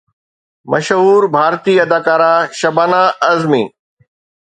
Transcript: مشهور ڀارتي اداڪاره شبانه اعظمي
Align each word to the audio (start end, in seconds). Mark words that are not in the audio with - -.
مشهور 0.71 1.21
ڀارتي 1.35 1.73
اداڪاره 1.85 2.33
شبانه 2.59 3.01
اعظمي 3.29 3.63